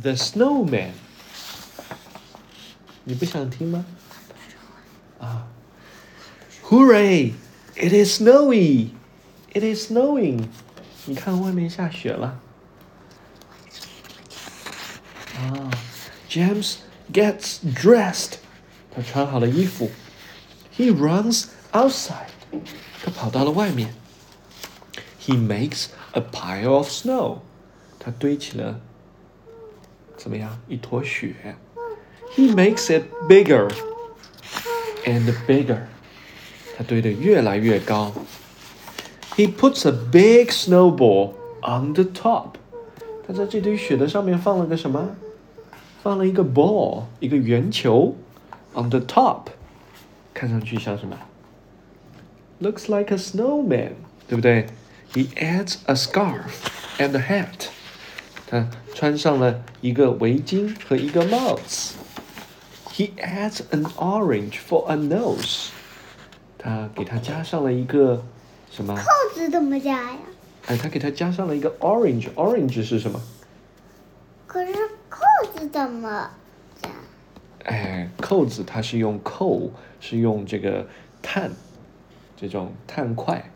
[0.00, 0.90] The snowman。
[3.04, 3.84] 你不想听吗？
[5.18, 5.46] 啊！
[6.64, 7.32] Hooray!
[7.76, 8.90] It is snowy.
[9.52, 10.48] It is snowing.
[11.04, 12.40] 你看外面下雪了。
[15.36, 15.70] 啊，
[16.28, 16.76] James
[17.12, 18.38] gets dressed.
[18.94, 19.90] 他穿好了衣服。
[20.76, 22.28] He runs outside.
[23.04, 23.94] 他跑到了外面。
[25.20, 27.38] He makes a pile of snow.
[27.98, 28.80] 他堆起了
[30.20, 30.58] 怎么样？
[30.68, 31.34] 一坨雪。
[32.34, 33.70] He makes it bigger
[35.04, 35.82] and bigger.
[36.76, 38.12] 他堆得越来越高。
[39.36, 42.54] He puts a big snowball on the top.
[43.26, 45.16] 他在这堆雪的上面放了个什么？
[46.02, 48.14] 放了一个 ball，一个圆球，
[48.74, 49.46] on the top，
[50.32, 51.16] 看上去像什么？
[52.60, 53.92] Looks like a snowman，
[54.28, 54.66] 对不对？
[55.12, 56.50] He adds a scarf
[56.98, 57.68] and a hat。
[58.51, 61.95] 他穿上了一个围巾和一个帽子。
[62.89, 65.69] He adds an orange for a nose。
[66.57, 68.25] 他给他加上了一个
[68.69, 68.93] 什么？
[68.93, 70.17] 扣子怎么加呀？
[70.67, 72.27] 哎，他给他加上了一个 orange。
[72.33, 73.21] orange 是什么？
[74.45, 74.73] 可是
[75.07, 75.21] 扣
[75.55, 76.29] 子怎么
[76.81, 76.89] 加？
[77.63, 79.71] 哎，扣子它是用扣，
[80.01, 80.85] 是用这个
[81.21, 81.51] 碳，
[82.35, 83.49] 这种碳块。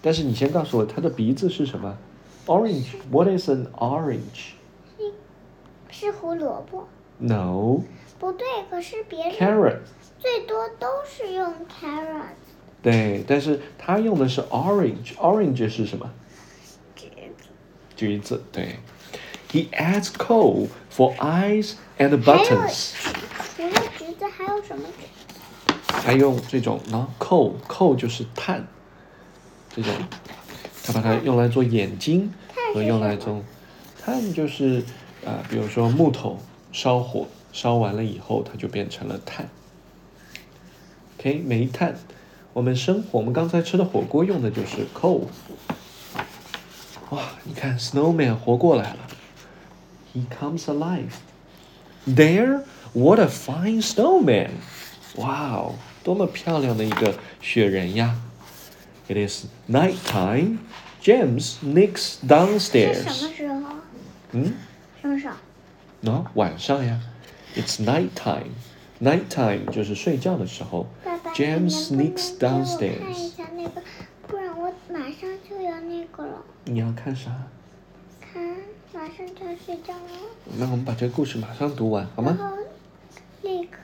[0.00, 1.98] 但是你先告诉我，他的鼻子是什么
[2.45, 4.53] ？Orange。What is an orange？
[5.89, 6.87] 是胡萝卜。
[7.17, 7.81] No。
[8.19, 9.79] 不对，可是别人 Carrot。
[10.19, 12.35] 最多都是用 carrot。
[12.81, 16.11] 对，但是它用的是 orange。Orange 是什么？
[16.95, 17.49] 橘子。
[17.95, 18.43] 橘子。
[18.51, 18.79] 对。
[19.51, 22.93] He adds coal for eyes and buttons。
[23.55, 25.93] 除了橘子还有什么橘子？
[25.93, 28.65] 还用这种呢，coal coal 就是碳，
[29.75, 29.93] 这种，
[30.86, 32.32] 他把它用来做眼睛
[32.72, 33.42] 和用来做，
[34.00, 34.78] 碳就是
[35.24, 36.38] 啊、呃，比如说木头
[36.70, 39.48] 烧火烧完了以后，它就变成了碳。
[41.18, 41.96] OK，煤炭，
[42.52, 45.22] 我们生火，我们刚才吃的火锅用的就是 coal。
[47.10, 48.98] 哇，你看 snowman 活过来了
[50.14, 51.14] ，he comes alive。
[52.06, 54.50] There, what a fine snowman！
[55.16, 58.14] 哇哦，多么漂亮的一个雪人呀
[59.08, 60.58] ！It is night time.
[61.02, 63.02] James sneaks downstairs.
[63.02, 63.70] 什么时候？
[64.32, 64.54] 嗯，
[65.00, 65.36] 什么时候？
[66.02, 67.00] 喏、晚上呀。
[67.54, 68.50] It's night time.
[69.00, 70.86] Night time 就是睡觉的时候。
[71.04, 72.98] 爸爸 James sneaks downstairs.
[73.00, 73.82] 看一下那个，
[74.26, 76.42] 不然我马上就要那个了。
[76.64, 77.30] 你要看啥？
[78.20, 78.42] 看，
[78.92, 80.10] 马上就要睡觉了。
[80.58, 82.36] 那我们把这个故事马上读完，好吗？
[82.38, 82.56] 然后
[83.42, 83.78] 立刻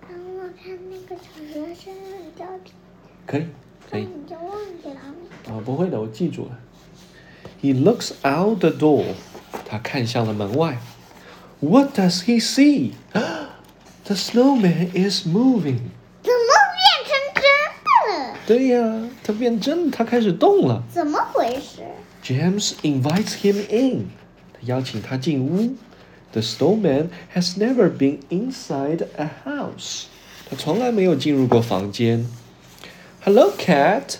[0.00, 2.74] 帮我看那个小学生的照片，
[3.26, 4.11] 可以，不可以然。
[4.11, 5.55] 你就忘记了。
[5.55, 6.59] 啊，不会的，我记住了。
[7.61, 9.05] He looks out the door.
[9.65, 10.77] 他看向了门外。
[11.59, 12.91] What does he see?
[14.05, 15.79] The snowman is moving.
[16.21, 17.43] 怎么变成真
[17.83, 18.37] 的了？
[18.45, 20.83] 对呀，他变真，他开始动了。
[20.91, 21.81] 怎么回事？
[22.23, 24.07] James invites him in.
[24.53, 25.75] 他邀请他进屋。
[26.33, 30.05] The snowman has never been inside a house.
[30.49, 32.27] 他从来没有进入过房间。
[33.20, 34.18] Hello, cat.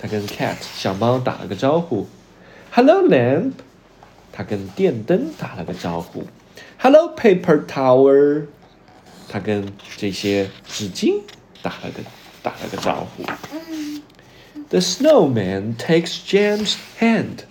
[0.00, 2.08] 他跟 cat 小猫打了个招呼。
[2.70, 3.52] Hello, lamp.
[4.32, 6.24] 他跟电灯打了个招呼。
[6.78, 8.46] Hello, paper tower
[9.28, 11.20] 他跟这些纸巾
[11.60, 12.02] 打了个
[12.42, 13.22] 打了个招呼。
[14.70, 17.44] The snowman takes James' hand.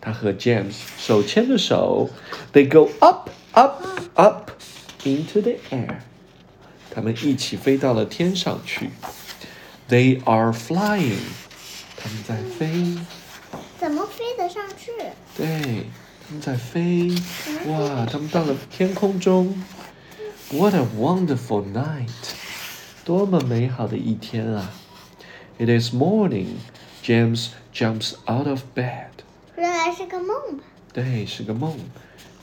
[0.00, 2.08] 他和 James 手牵着手
[2.54, 4.50] ，They go up, up, up
[5.04, 5.98] into the air.
[6.90, 8.90] 他们一起飞到了天上去。
[9.89, 11.19] They are flying.
[11.95, 12.97] 他们在飞，
[13.79, 14.91] 怎么飞得上去？
[15.35, 15.85] 对，
[16.27, 17.09] 他们在飞。
[17.67, 19.63] 哇，他们到了天空中。
[20.51, 22.07] What a wonderful night!
[23.03, 24.71] 多么美好的一天啊！
[25.57, 26.57] It is morning.
[27.03, 29.07] James jumps out of bed.
[29.55, 30.63] 原来是个梦吧？
[30.93, 31.77] 对，是个梦。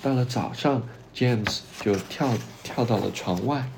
[0.02, 0.82] 到了早上，
[1.14, 2.30] James 就跳
[2.62, 3.68] 跳到了床外。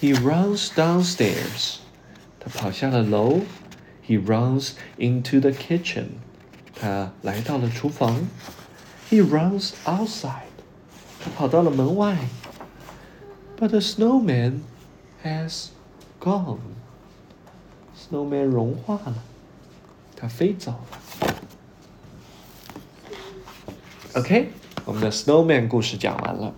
[0.00, 1.76] He runs downstairs.
[2.40, 3.40] 他跑下了楼。
[4.06, 6.06] He runs into the kitchen.
[6.78, 8.28] 他来到了厨房。
[9.10, 10.42] He runs outside.
[11.20, 12.16] 他跑到了门外。
[13.58, 14.60] But the snowman
[15.24, 15.68] has
[16.20, 16.58] gone.
[17.98, 19.24] Snowman 融化了，
[20.14, 21.34] 它飞走了。
[24.14, 24.50] OK，
[24.84, 26.54] 我们的 Snowman 故事讲完了。